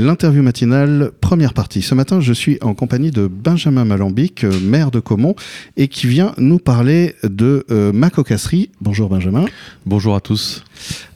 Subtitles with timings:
[0.00, 1.82] L'interview matinale, première partie.
[1.82, 5.34] Ce matin, je suis en compagnie de Benjamin Malambic, euh, maire de Caumont,
[5.76, 8.70] et qui vient nous parler de euh, Macocasserie.
[8.80, 9.46] Bonjour Benjamin.
[9.86, 10.62] Bonjour à tous.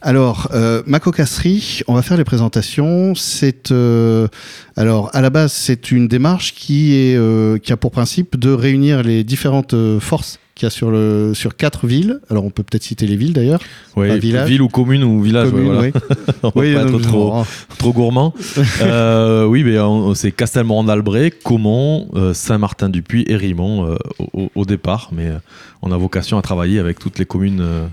[0.01, 3.15] Alors, euh, Macocasserie, on va faire les présentations.
[3.15, 4.27] C'est euh,
[4.75, 8.51] alors à la base, c'est une démarche qui est euh, qui a pour principe de
[8.51, 12.21] réunir les différentes forces qu'il y a sur le sur quatre villes.
[12.31, 13.61] Alors, on peut peut-être citer les villes d'ailleurs.
[13.97, 14.49] Enfin, village.
[14.49, 15.81] Ville ou commune ou village, ouais, Communes, voilà.
[15.83, 15.93] oui.
[16.45, 17.43] on Oui, pas non, être trop,
[17.79, 18.33] trop gourmand.
[18.83, 23.97] Euh, oui, mais on- c'est Castelmoron-d'Albret, Caumont, euh, Saint-Martin-du-Puy et Rimont euh,
[24.33, 25.11] au, au départ.
[25.13, 25.39] Mais euh,
[25.83, 27.87] on a vocation à travailler avec toutes les communes euh,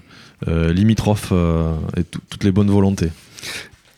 [0.48, 3.10] euh, limitrophes euh, et tout- toutes les bonnes volontés.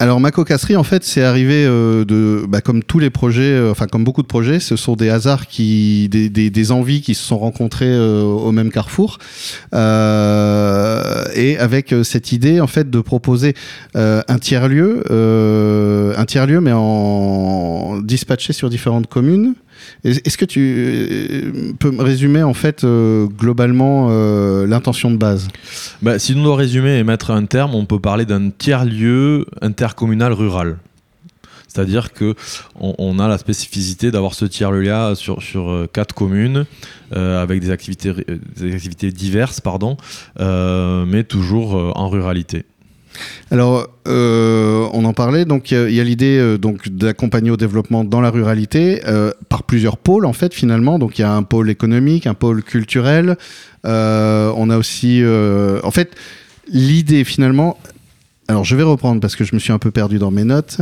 [0.01, 3.85] Alors Macocasserie, en fait, c'est arrivé euh, de, bah, comme tous les projets, euh, enfin
[3.85, 7.85] comme beaucoup de projets, ce sont des hasards qui, des, envies qui se sont rencontrées
[7.85, 9.19] euh, au même carrefour,
[9.73, 9.77] et
[11.59, 13.53] avec cette idée en fait de proposer
[13.93, 15.03] un tiers lieu,
[16.17, 19.53] un tiers lieu, mais en dispatché sur différentes communes.
[20.03, 25.17] Est- Est-ce que tu euh, peux me résumer en fait euh, globalement euh, l'intention de
[25.17, 25.47] base?
[26.01, 30.33] Bah, si nous doit résumer et mettre un terme, on peut parler d'un tiers-lieu intercommunal
[30.33, 30.77] rural.
[31.67, 32.35] C'est-à-dire que
[32.79, 36.65] on, on a la spécificité d'avoir ce tiers-lieu sur, sur quatre communes
[37.15, 38.11] avec des activités,
[38.57, 39.95] des activités diverses, pardon,
[40.37, 42.65] mais toujours en ruralité.
[43.51, 45.45] Alors, euh, on en parlait.
[45.45, 46.57] Donc, il y a l'idée euh,
[46.89, 50.99] d'accompagner au développement dans la ruralité euh, par plusieurs pôles en fait finalement.
[50.99, 53.37] Donc, il y a un pôle économique, un pôle culturel.
[53.83, 56.15] On a aussi, en fait,
[56.67, 57.77] l'idée finalement.
[58.51, 60.79] Alors, je vais reprendre parce que je me suis un peu perdu dans mes notes.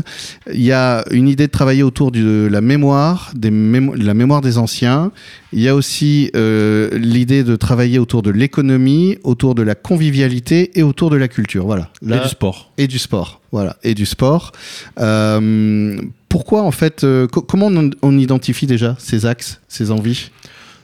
[0.51, 4.41] Il y a une idée de travailler autour de la mémoire, des mémo- la mémoire
[4.41, 5.11] des anciens.
[5.53, 10.71] Il y a aussi euh, l'idée de travailler autour de l'économie, autour de la convivialité
[10.79, 11.67] et autour de la culture.
[11.67, 11.91] Voilà.
[12.17, 12.71] Et du sport.
[12.79, 14.51] et du sport, voilà, et du sport.
[14.99, 20.31] Euh, pourquoi en fait, euh, co- comment on, on identifie déjà ces axes, ces envies?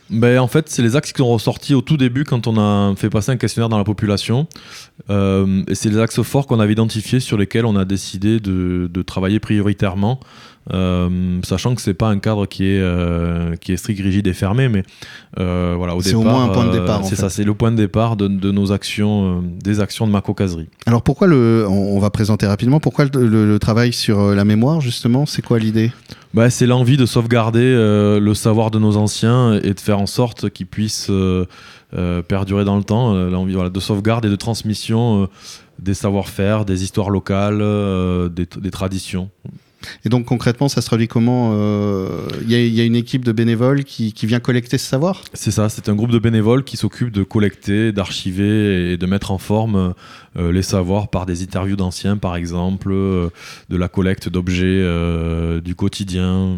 [0.09, 2.95] Ben, en fait, c'est les axes qui sont ressortis au tout début quand on a
[2.95, 4.47] fait passer un questionnaire dans la population.
[5.09, 8.89] Euh, et c'est les axes forts qu'on avait identifiés sur lesquels on a décidé de,
[8.91, 10.19] de travailler prioritairement.
[10.73, 14.33] Euh, sachant que c'est pas un cadre qui est euh, qui est strict, rigide et
[14.33, 14.81] fermé, mais
[15.39, 17.53] euh, voilà au C'est départ, au moins un point de départ, c'est ça, c'est le
[17.53, 20.67] point de départ de, de nos actions, des actions de Maco Caserie.
[20.87, 24.81] Alors pourquoi le, on, va présenter rapidement, pourquoi le, le- le travail sur la mémoire
[24.81, 25.91] justement C'est quoi l'idée?
[26.33, 27.61] Bah, c'est l'envie de sauvegarder
[28.19, 31.11] le savoir de nos anciens et de faire en sorte qu'ils puissent
[32.27, 33.13] perdurer dans le temps.
[33.13, 35.29] l'envie voilà, de sauvegarde et de transmission
[35.77, 37.59] des savoir-faire, des histoires locales,
[38.31, 39.29] des, des traditions.
[40.05, 43.83] Et donc concrètement, ça se traduit comment euh, Il y, a- une équipe de bénévoles
[43.83, 45.21] qui, qui vient collecter ce savoir?
[45.33, 49.31] C'est ça, c'est un groupe de bénévoles qui s'occupe de collecter, d'archiver et de mettre
[49.31, 49.93] en forme
[50.37, 53.29] euh, les savoirs par des interviews d'anciens, par exemple, euh,
[53.69, 54.83] de la collecte d'objets
[55.61, 56.57] du quotidien,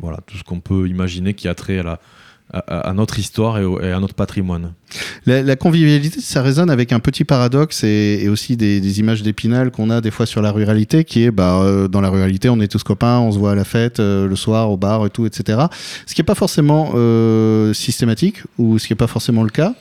[0.00, 2.00] voilà, tout ce qu'on peut imaginer qui a trait à, la,
[2.66, 4.72] à, à- notre histoire et, au- et à notre patrimoine.
[5.26, 9.22] La, la convivialité, ça résonne avec un petit paradoxe et, et aussi des, des images
[9.22, 12.48] d'épinal qu'on a des fois sur la ruralité, qui est bah, euh, dans la ruralité,
[12.48, 15.04] on est tous copains, on se voit à la fête, euh, le soir, au bar
[15.06, 15.66] et tout, etc.
[16.06, 19.74] Ce qui n'est pas forcément euh, systématique ou ce qui n'est pas forcément le cas?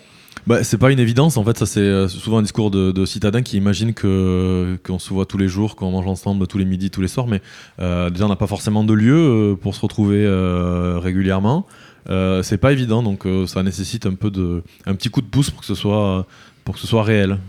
[0.48, 3.42] Bah, c'est pas une évidence, en fait, ça c'est souvent un discours de, de citadins
[3.42, 6.92] qui imaginent que qu'on se voit tous les jours, qu'on mange ensemble tous les midis,
[6.92, 7.42] tous les soirs, mais
[7.80, 11.66] euh, déjà on n'a pas forcément de lieu pour se retrouver euh, régulièrement.
[12.10, 15.28] Euh, c'est pas évident, donc euh, ça nécessite un peu de un petit coup de
[15.28, 16.26] pouce pour que ce soit
[16.64, 17.40] pour que ce soit réel.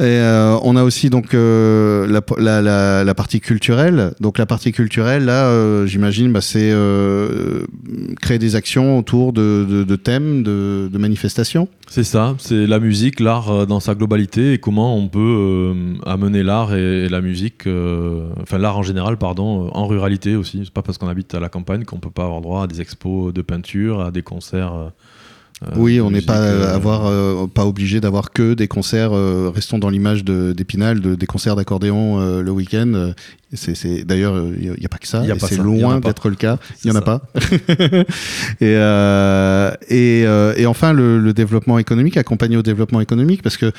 [0.00, 2.06] Euh, on a aussi donc euh,
[2.38, 4.12] la, partie culturelle.
[4.20, 6.74] Donc la partie culturelle, là, euh, j'imagine, bah, c'est
[8.20, 11.68] créer des actions autour de, thèmes, de, manifestations.
[11.88, 15.72] C'est ça, c'est la musique, l'art dans sa globalité et comment on peut
[16.04, 17.68] amener l'art et, la musique,
[18.42, 20.62] enfin l'art en général, pardon, en ruralité aussi.
[20.64, 22.80] C'est pas parce qu'on habite à la campagne qu'on peut pas avoir droit à des
[22.80, 24.92] expos de peinture, à des concerts.
[25.64, 29.12] Euh, oui, de on n'est pas euh, avoir euh, pas obligé d'avoir que des concerts.
[29.14, 32.92] euh, restons dans l'image de- d'Épinal, de, des concerts d'accordéon euh, le week-end.
[32.94, 33.12] Euh,
[33.54, 35.22] c'est, d'ailleurs, il n'y a, pas que ça.
[35.48, 36.58] C'est loin d'être le cas.
[36.84, 37.22] Il y en a pas.
[38.60, 43.56] et, euh, et, euh, et enfin, le, le développement économique, accompagner au développement économique, parce
[43.56, 43.72] que euh,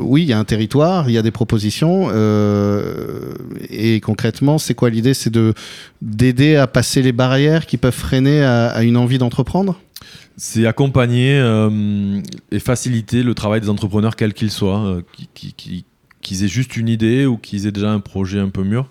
[0.00, 3.32] oui, il y a un territoire, il y a des propositions, euh,
[3.70, 5.14] et concrètement, c'est quoi l'idée?
[5.14, 5.54] C'est de
[6.02, 9.80] d'aider à passer les barrières qui peuvent freiner à, à une envie d'entreprendre?
[10.36, 15.02] C'est accompagner euh, et faciliter le travail des entrepreneurs, quels qu'ils soient, euh,
[15.34, 15.84] qui- qui-
[16.20, 18.86] qu'ils aient juste une idée ou qu'ils aient déjà un projet un peu mûr,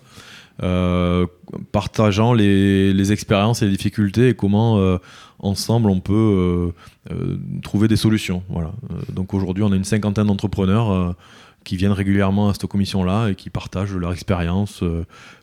[0.62, 1.26] euh,
[1.70, 4.98] partageant les, les expériences et les difficultés et comment
[5.38, 6.72] ensemble on peut
[7.62, 8.42] trouver des solutions.
[8.48, 8.72] Voilà.
[9.12, 11.14] Donc aujourd'hui, on a une cinquantaine d'entrepreneurs.
[11.66, 14.82] Euh, qui viennent régulièrement à cette commission-là et qui partagent leur expérience,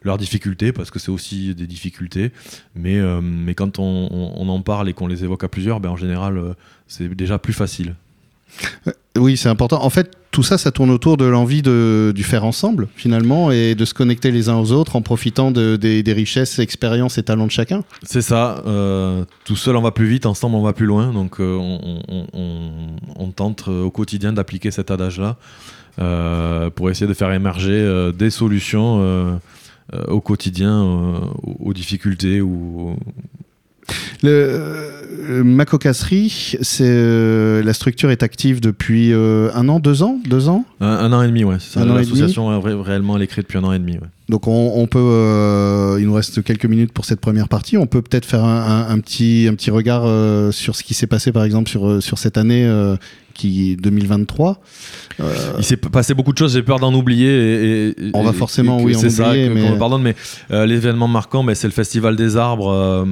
[0.04, 2.32] leurs difficultés, parce que c'est aussi des difficultés.
[2.76, 5.98] Mais, mais quand on, on, en parle et qu'on les évoque à plusieurs, ben, en
[5.98, 6.56] général,
[6.88, 7.96] c'est déjà plus facile.
[9.18, 9.84] Oui, c'est important.
[9.84, 13.76] En fait, tout ça, ça tourne autour de l'envie de, du faire ensemble, finalement, et
[13.76, 17.46] de se connecter les uns aux autres en profitant de, des, richesses, expériences et talents
[17.46, 17.84] de chacun.
[18.02, 18.64] C'est ça.
[18.66, 21.14] Euh, tout seul, on va plus vite, ensemble, on va plus loin.
[21.14, 21.78] Donc, euh,
[22.34, 25.38] on, tente euh, au quotidien d'appliquer cet adage-là
[25.98, 29.40] pour essayer de faire émerger des solutions
[30.08, 30.82] au quotidien,
[31.60, 32.96] aux, difficultés ou
[34.22, 40.20] le, euh, Macocasserie, c'est euh, la structure est active depuis euh, un an, deux ans,
[40.26, 40.66] deux ans?
[40.80, 41.58] Un, an et demi, ouais.
[41.76, 43.94] L'association réellement elle est créée depuis un an et demi.
[43.94, 44.08] Ouais.
[44.30, 47.78] Donc on, peut, il nous reste quelques minutes pour cette première partie.
[47.78, 50.04] On peut peut-être faire un, petit, un petit regard
[50.54, 52.66] sur ce qui s'est passé par exemple sur, sur cette année
[53.34, 54.62] qui 2023.
[55.20, 57.90] Euh, il s'est passé beaucoup de choses, j'ai peur d'en oublier.
[57.90, 59.78] Et, on va forcément, oui, c'est ça, mais...
[59.78, 60.16] pardonne, mais
[60.52, 63.06] euh, l'événement marquant, ben, c'est le Festival des Arbres euh,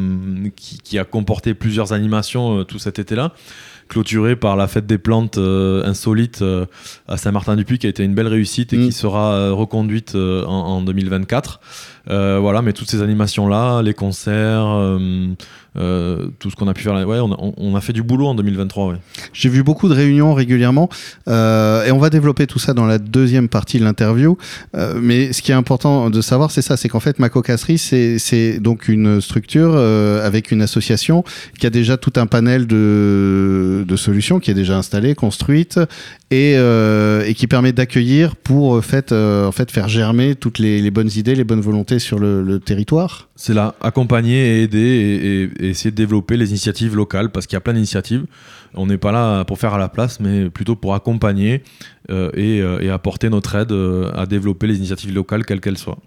[0.56, 3.34] qui, a comporté plusieurs animations tout cet été-là
[3.92, 6.44] clôturé par la fête des plantes insolite
[7.08, 8.92] à Saint-Martin-du-Puy qui a été une belle réussite et qui mm.
[8.92, 11.60] sera reconduite en, en, 2024.
[12.08, 14.98] Voilà, mais toutes ces animations-là, les concerts,
[15.78, 16.94] euh, tout ce qu'on a pu faire.
[17.08, 18.96] Ouais, on a, fait du boulot en 2023.
[19.32, 20.90] J'ai vu beaucoup de réunions régulièrement
[21.30, 24.38] euh, et on va développer tout ça dans la deuxième partie de l'interview.
[24.76, 28.60] Euh, mais ce qui est important de savoir, c'est ça, c'est qu'en fait, Macocasserie, c'est
[28.60, 31.24] donc une structure avec une association
[31.58, 35.80] qui a déjà tout un panel de, de solutions qui est déjà installé, construite
[36.32, 41.36] et, et qui permet d'accueillir pour fait, en fait faire germer toutes les, bonnes idées,
[41.36, 43.30] les bonnes volontés sur le, le territoire.
[43.36, 47.58] C'est là, accompagner et aider et, essayer de développer les initiatives locales parce qu'il y
[47.58, 48.26] a plein d'initiatives.
[48.74, 51.64] On n'est pas là pour faire à la place, mais plutôt pour accompagner
[52.10, 56.00] euh, euh, et, apporter notre aide euh, à développer les initiatives locales, quelles qu'elles soient.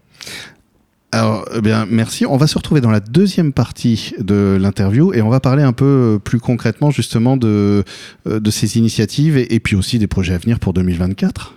[1.13, 2.27] Alors, eh bien, merci.
[2.27, 5.73] On va se retrouver dans la deuxième partie de l'interview et on va parler un
[5.73, 7.85] peu plus concrètement justement de,
[8.27, 11.55] de ces initiatives et, et puis aussi des projets à venir pour 2024.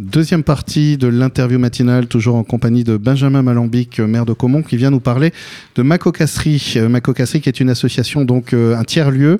[0.00, 4.76] Deuxième partie de l'interview matinale, toujours en compagnie de Benjamin Malambic, maire de Caumont, qui
[4.76, 5.32] vient nous parler
[5.76, 6.74] de Macocasserie.
[6.78, 9.38] Euh, Macocasserie qui est une association, donc euh, un tiers-lieu,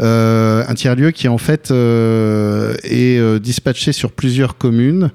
[0.00, 5.12] euh, un tiers-lieu qui en fait est dispatché sur plusieurs communes.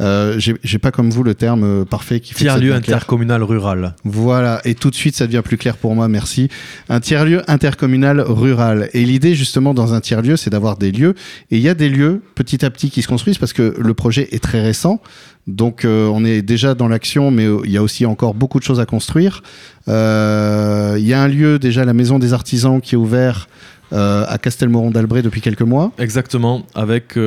[0.00, 3.94] J'ai pas comme vous le terme parfait qui fait tiers-lieu intercommunal rural.
[4.04, 6.48] Voilà, et tout de suite ça devient plus clair pour moi, merci.
[6.88, 8.88] Un tiers-lieu intercommunal rural.
[8.94, 11.14] Et l'idée justement dans un tiers-lieu, c'est d'avoir des lieux.
[11.50, 13.94] Et il y a des lieux petit à petit qui se construisent parce que le
[13.94, 15.00] projet est très récent.
[15.46, 18.58] Donc euh, on est déjà dans l'action, mais euh, il y a aussi encore beaucoup
[18.58, 19.42] de choses à construire.
[19.88, 23.48] Euh, il y a un lieu déjà, la Maison des Artisans, qui est ouvert
[23.92, 25.92] à Castelmoron d'Albret depuis quelques mois.
[25.98, 27.18] Exactement, avec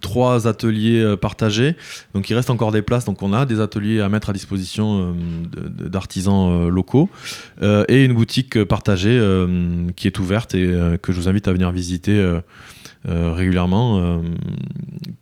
[0.00, 1.76] trois ateliers partagés.
[2.14, 5.14] Donc il reste encore des places, donc on a des ateliers à mettre à disposition
[5.78, 7.08] d'artisans locaux
[7.62, 9.20] et une boutique partagée
[9.96, 12.40] qui est ouverte et que je vous invite à venir visiter
[13.08, 14.18] euh, régulièrement euh,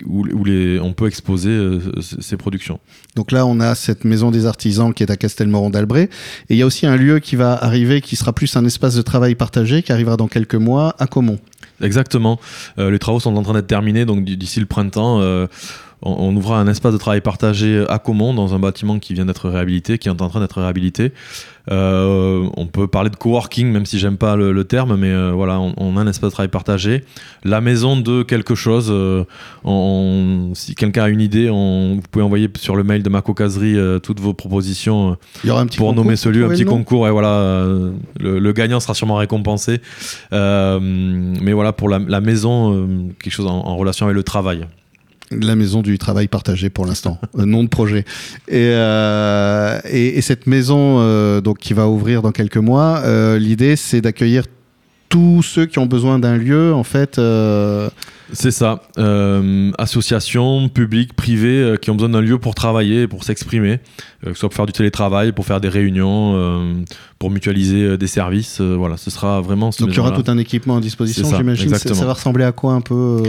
[0.05, 2.79] où, les, on peut exposer euh, ces productions.
[3.17, 6.11] Donc là, on a cette maison des artisans qui est à Castelmoron d'Albret.
[6.51, 8.95] Et il y a aussi un lieu qui va arriver qui sera plus un espace
[8.95, 11.39] de travail partagé qui arrivera dans quelques mois à Caumont.
[11.81, 12.39] Exactement.
[12.77, 15.19] les travaux sont en train d'être terminés, donc d'ici le printemps
[16.03, 19.49] on, ouvra un espace de travail partagé à Caumont dans un bâtiment qui vient d'être
[19.49, 21.13] réhabilité, qui est en train d'être réhabilité.
[21.71, 25.61] Euh, on peut parler de coworking, même si j'aime pas le, terme, mais euh, voilà,
[25.61, 27.05] on, a un espace de travail partagé.
[27.45, 28.89] La maison de quelque chose.
[28.91, 29.25] Euh,
[30.55, 34.21] si quelqu'un a une idée, vous pouvez envoyer sur le mail de ma cocaserie toutes
[34.21, 35.17] vos propositions
[35.77, 37.07] pour nommer ce lieu, un petit concours.
[37.07, 37.65] Et voilà,
[38.19, 39.81] le, gagnant sera sûrement récompensé.
[40.33, 42.89] mais voilà, pour la, maison,
[43.23, 44.67] quelque chose en relation avec le travail
[45.31, 48.05] la maison du travail partagé pour l'instant, nom de projet.
[48.49, 53.77] Et, euh, et, cette maison euh, donc qui va ouvrir dans quelques mois, euh, l'idée
[53.77, 54.45] c'est d'accueillir
[55.11, 57.21] tous ceux qui ont besoin d'un lieu en fait
[58.33, 58.83] c'est ça.
[58.99, 63.81] Euh, associations, publiques, privées, euh, qui ont besoin d'un lieu pour travailler, pour s'exprimer,
[64.25, 66.75] euh, que ce soit pour faire du télétravail, pour faire des réunions, euh,
[67.19, 68.61] pour mutualiser des services.
[68.61, 69.71] voilà, ce sera vraiment.
[69.79, 71.69] Donc il y aura tout un équipement à disposition, j'imagine.
[71.75, 73.23] Ça, ça va ressembler à quoi un peu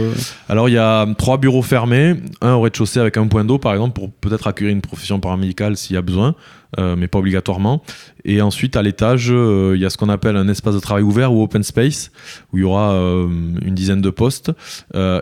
[0.48, 3.72] Alors il y a trois bureaux fermés, un au rez-de-chaussée avec un point d'eau par
[3.72, 6.34] exemple, pour peut-être accueillir une profession paramédicale s'il y a besoin.
[6.78, 7.82] Euh, mais pas obligatoirement.
[8.24, 11.02] Et ensuite, à l'étage, euh, il y a ce qu'on appelle un espace de travail
[11.02, 12.10] ouvert ou open space,
[12.50, 13.28] où il y aura euh,
[13.60, 14.52] une dizaine de postes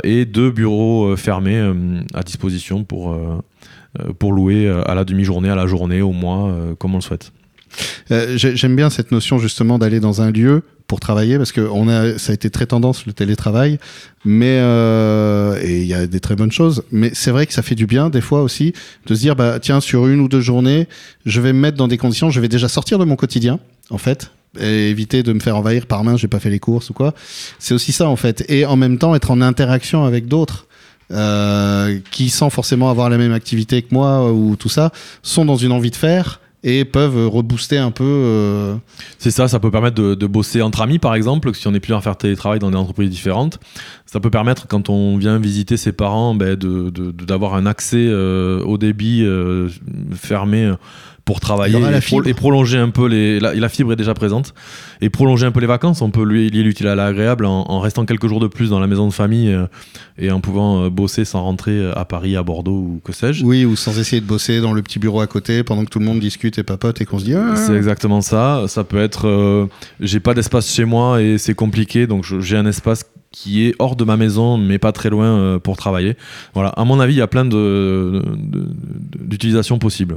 [0.05, 1.61] et deux bureaux fermés
[2.15, 3.17] à disposition pour,
[4.19, 7.33] pour louer à la demi-journée, à la journée, au mois, comme on le souhaite.
[8.09, 12.19] J'aime bien cette notion justement d'aller dans un lieu pour travailler parce que on a,
[12.19, 13.79] ça a été très tendance le télétravail,
[14.25, 16.83] mais euh, et il y a des très bonnes choses.
[16.91, 18.73] Mais c'est vrai que ça fait du bien des fois aussi
[19.07, 20.89] de se dire bah tiens sur une ou deux journées,
[21.27, 23.99] je vais me mettre dans des conditions, je vais déjà sortir de mon quotidien en
[23.99, 26.93] fait et éviter de me faire envahir par main, j'ai pas fait les courses ou
[26.93, 27.15] quoi.
[27.61, 30.67] C'est aussi ça en fait, et en même temps être en interaction avec d'autres.
[31.13, 34.93] Euh, qui sans forcément avoir la même activité que moi ou tout ça,
[35.25, 38.05] sont dans une envie de faire et peuvent rebooster un peu.
[38.05, 38.77] Euh...
[39.19, 41.99] C'est ça, ça peut permettre de, bosser entre amis par exemple, si on est plusieurs
[41.99, 43.59] à faire télétravail dans des entreprises différentes.
[44.07, 48.77] Ça peut permettre quand on vient visiter ses parents ben, d'avoir un accès euh, au
[48.77, 49.69] débit euh,
[50.15, 50.73] fermé
[51.31, 54.53] pour travailler et, pro et, prolonger un peu les la, la, fibre est déjà présente.
[55.01, 57.79] Et prolonger un peu les vacances on peut lui lier l'utile à l'agréable en, en,
[57.79, 59.67] restant quelques jours de plus dans la maison de famille euh,
[60.19, 63.45] et en pouvant euh, bosser sans rentrer à Paris à Bordeaux ou que sais-je.
[63.45, 66.01] Oui ou sans essayer de bosser dans le petit bureau à côté pendant que tout
[66.01, 67.55] le monde discute et papote et qu'on se dit ah.
[67.55, 68.65] c'est exactement ça.
[68.67, 69.67] Ça peut être euh,
[70.01, 73.95] j'ai pas d'espace chez moi et c'est compliqué donc j'ai un espace qui est hors
[73.95, 76.17] de ma maison mais pas très loin euh, pour travailler.
[76.55, 77.45] Voilà, à mon avis, il y a plein
[79.15, 80.17] d'utilisations possibles.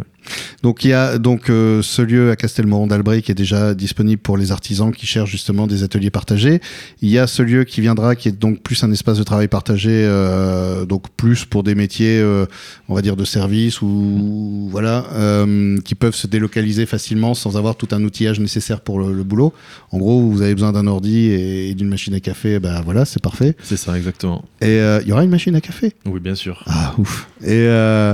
[0.63, 4.22] Donc il y a donc euh, ce lieu à Castelmoron d'Albret qui est déjà disponible
[4.22, 6.60] pour les artisans qui cherchent justement des ateliers partagés.
[7.01, 9.48] Il y a ce lieu qui viendra qui est donc plus un espace de travail
[9.48, 12.24] partagé euh, donc plus pour des métiers
[12.88, 15.05] on va dire de service ou voilà
[15.84, 19.53] qui peuvent se délocaliser facilement sans avoir tout un outillage nécessaire pour le, boulot.
[19.91, 23.22] En gros, vous avez besoin d'un ordi et d'une machine à café, ben voilà, c'est
[23.22, 23.56] parfait.
[23.64, 24.44] C'est ça, exactement.
[24.62, 25.94] Et il euh, y aura une machine à café?
[26.06, 26.64] Oui, bien sûr.
[26.68, 27.28] Ah, ouf.
[27.42, 28.14] Et, euh,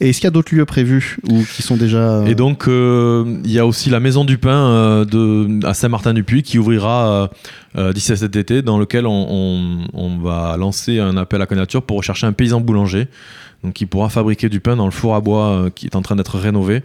[0.00, 1.98] et est-ce qu'il y a d'autres lieux prévus ou qui sont déjà.
[1.98, 6.58] euh, Et donc, il y a aussi la Maison du Pain de, à Saint-Martin-du-Puy qui
[6.58, 7.30] ouvrira
[7.94, 11.82] d'ici à cet été, dans lequel on, on, on, va lancer un appel à candidature
[11.82, 13.08] pour rechercher un paysan boulanger
[13.62, 16.02] donc qui pourra fabriquer du pain dans le four à bois euh, qui est en
[16.02, 16.82] train d'être rénové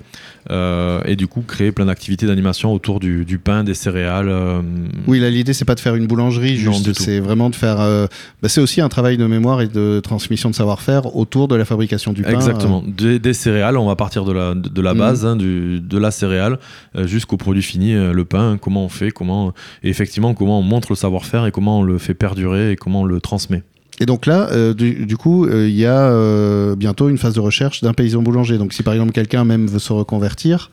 [0.52, 4.28] euh, et du coup créer plein d'activités d'animation autour du, du, pain, des céréales.
[4.30, 4.62] Euh...
[5.08, 7.78] Oui, là l'idée c'est pas de faire une boulangerie, juste c'est vraiment de faire.
[7.78, 11.66] Bah, c'est aussi un travail de mémoire et de transmission de savoir-faire autour de la
[11.66, 12.32] fabrication du pain.
[12.32, 15.28] Exactement, des, des, céréales, on va partir de la, de la base, mmh.
[15.28, 16.60] hein, du, de la céréale
[17.06, 19.54] jusqu'au produit fini, le pain, comment on fait, comment
[19.84, 23.02] et effectivement comment on montre le savoir-faire et comment on le fait perdurer et comment
[23.02, 23.64] on le transmet.
[24.00, 27.40] Et donc là, euh, du, coup, il euh, y a euh, bientôt une phase de
[27.40, 28.58] recherche d'un paysan boulanger.
[28.58, 30.70] Donc si par exemple quelqu'un même veut se reconvertir,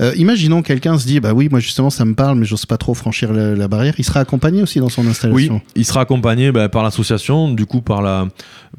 [0.00, 2.76] euh, imaginons quelqu'un se dit bah oui moi justement ça me parle mais j'ose pas
[2.76, 3.94] trop franchir la, la, barrière.
[3.98, 5.54] Il sera accompagné aussi dans son installation.
[5.56, 8.28] Oui, il sera accompagné bah, par l'association, du coup par la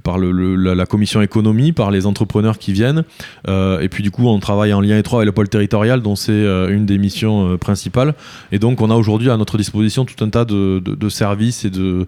[0.03, 3.03] par le, le, la, la, commission économie, par les entrepreneurs qui viennent.
[3.49, 6.15] Euh, et puis du coup on travaille en lien étroit avec le pôle territorial dont
[6.15, 8.13] c'est euh, une des missions principales.
[8.53, 11.65] Et donc on a aujourd'hui à notre disposition tout un tas de, de, de services
[11.65, 12.07] et de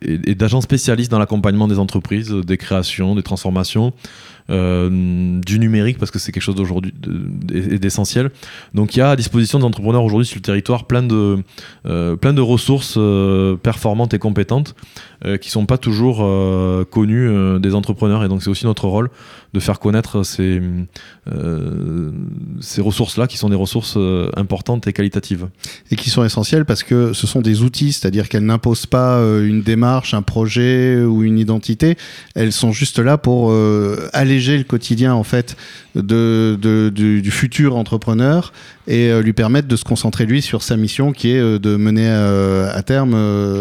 [0.00, 3.92] et, et d'agents spécialistes dans l'accompagnement des entreprises, des créations, des transformations.
[4.50, 8.30] Euh, du numérique parce que c'est quelque chose d'aujourd'hui d'essentiel.
[8.72, 11.42] Donc il y a à disposition des entrepreneurs aujourd'hui sur le territoire plein de,
[11.84, 14.74] euh, plein de ressources euh, performantes et compétentes
[15.40, 16.18] qui sont pas toujours
[16.90, 19.10] connues des entrepreneurs et donc c'est aussi notre rôle
[19.52, 20.62] de faire connaître ces,
[22.60, 23.98] ces ressources-là qui sont des ressources
[24.36, 25.48] importantes et qualitatives.
[25.90, 29.62] Et qui sont essentielles parce que ce sont des outils, c'est-à-dire qu'elles n'imposent pas une
[29.62, 31.96] démarche, un projet ou une identité,
[32.36, 33.52] elles sont juste là pour
[34.38, 35.56] le quotidien en fait
[35.94, 36.58] de,
[36.92, 38.52] du, futur entrepreneur
[38.86, 41.76] et euh, lui permettre de se concentrer lui sur sa mission qui est euh, de
[41.76, 43.16] mener euh, à terme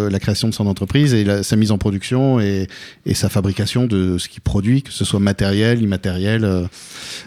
[0.10, 2.68] la création de son entreprise et sa mise en production et,
[3.06, 6.68] et, sa fabrication de ce qu'il produit, que ce soit matériel, immatériel.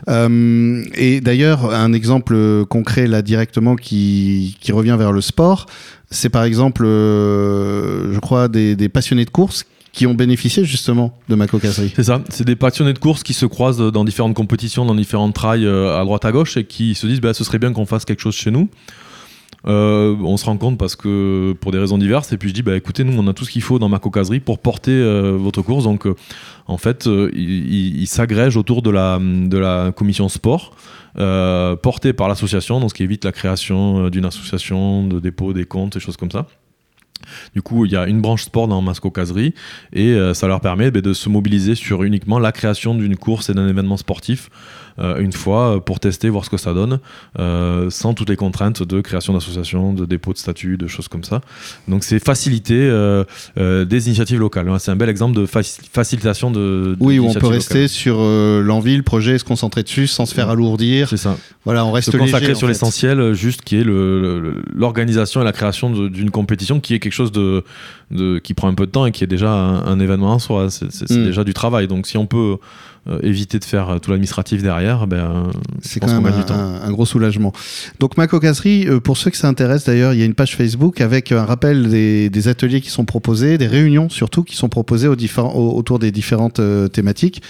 [0.09, 5.66] et d'ailleurs, un exemple concret là directement qui, qui revient vers le sport,
[6.11, 11.35] c'est par exemple, je crois, des, des passionnés de course qui ont bénéficié justement de
[11.35, 11.92] ma cocasserie.
[11.97, 15.35] C'est ça, c'est des passionnés de course qui se croisent dans différentes compétitions, dans différentes
[15.35, 18.04] trails à droite à gauche et qui se disent bah, ce serait bien qu'on fasse
[18.04, 18.68] quelque chose chez nous.
[19.66, 22.62] Euh, on se rend compte parce que pour des raisons diverses et puis je dis
[22.62, 25.37] bah écoutez nous on a tout ce qu'il faut dans ma cocaserie pour porter euh,
[25.38, 26.14] votre course donc euh,
[26.66, 30.75] en fait il, il, autour de la, commission sport
[31.14, 35.94] portée par l'association donc ce qui évite la création d'une association de dépôt des comptes
[35.97, 36.47] et choses comme ça
[37.54, 39.54] du coup, il y a une branche sport dans Masco Caserie
[39.92, 43.50] et euh, ça leur permet bah, de se mobiliser sur uniquement la création d'une course
[43.50, 44.50] et d'un événement sportif
[45.00, 47.00] euh, une fois pour tester, voir ce que ça donne,
[47.38, 51.25] euh, sans toutes les contraintes de création d'associations, de dépôt de statut, de choses comme
[51.25, 51.40] ça.
[51.88, 53.25] Donc c'est faciliter euh,
[53.56, 54.68] des initiatives locales.
[54.78, 57.88] C'est un bel exemple de faci facilitation de, de Oui, où on peut rester locales.
[57.88, 61.08] sur l'envie, le projet, se concentrer dessus sans se faire alourdir.
[61.08, 61.37] C'est ça.
[61.64, 65.90] Voilà, on reste se consacrer léger, sur l'essentiel, juste qui est l'organisation et la création
[65.90, 67.62] d'une compétition qui est quelque chose de,
[68.10, 70.38] de, qui prend un peu de temps et qui est déjà un, un événement en
[70.38, 70.70] soi.
[70.70, 71.24] C'est mm.
[71.24, 71.86] déjà du travail.
[71.86, 72.56] Donc si on peut
[73.23, 77.52] éviter de faire tout l'administratif derrière, ben, c'est quand même un, un, gros soulagement.
[77.99, 81.00] Donc ma cocasserie, pour ceux que ça intéresse d'ailleurs, il y a une page Facebook
[81.00, 85.09] avec un rappel des, des, ateliers qui sont proposés, des réunions surtout qui sont proposées
[85.09, 86.61] au autour des différentes
[86.92, 87.42] thématiques,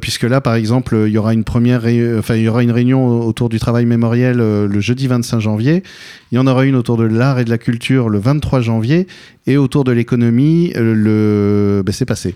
[0.00, 1.82] puisque là par exemple il y aura une première,
[2.18, 5.82] enfin il y aura une réunion autour du travail mémoriel le jeudi 25 janvier,
[6.30, 9.06] il y en aura une autour de l'art et de la culture le 23 janvier
[9.46, 11.82] et autour de l'économie, euh, le...
[11.82, 12.34] Ben, c'est passé.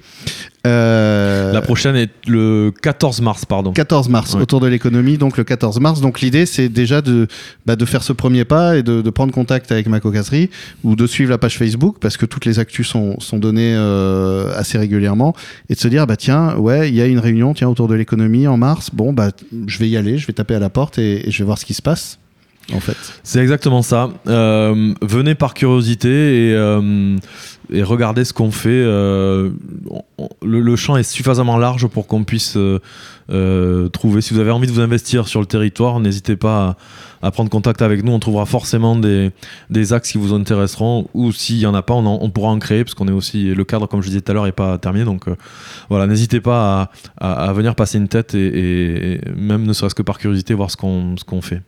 [0.66, 3.72] Euh, la prochaine est le 14 mars, pardon.
[3.72, 6.00] 14 mars, autour de l'économie, donc le 14 mars.
[6.00, 7.26] Donc l'idée, c'est déjà de,
[7.66, 10.48] bah, de faire ce premier pas et de, prendre contact avec ma cocasserie
[10.84, 14.50] ou de suivre la page Facebook parce que toutes les actus sont, sont données euh,
[14.56, 15.34] assez régulièrement
[15.68, 17.94] et de se dire, bah tiens, ouais, il y a une réunion tiens, autour de
[17.94, 18.90] l'économie en mars.
[18.92, 19.30] Bon, bah,
[19.66, 21.66] je vais y aller, je vais taper à la porte et je vais voir ce
[21.66, 22.18] qui se passe
[22.72, 22.96] en fait.
[23.22, 24.10] C'est exactement ça.
[24.26, 26.08] Euh, venez par curiosité
[26.48, 27.16] et, euh,
[27.72, 28.70] et regardez ce qu'on fait.
[28.70, 29.50] Euh,
[30.42, 32.56] le, champ est suffisamment large pour qu'on puisse
[33.92, 34.20] trouver.
[34.20, 36.76] Si vous avez envie de vous investir sur le territoire, n'hésitez pas
[37.22, 38.12] à, prendre contact avec nous.
[38.12, 39.32] On trouvera forcément des,
[39.92, 41.08] axes qui vous intéresseront.
[41.14, 43.64] Ou s'il n'y en a pas, on, pourra en créer parce qu'on est aussi le
[43.64, 45.04] cadre, comme je disais tout à l'heure, n'est pas terminé.
[45.04, 45.26] Donc
[45.88, 50.54] voilà, n'hésitez pas à, venir passer une tête et, même ne serait-ce que par curiosité
[50.54, 51.62] voir ce qu'on fait.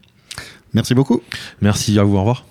[0.75, 1.23] Merci beaucoup.
[1.61, 2.45] Merci à vous, au revoir.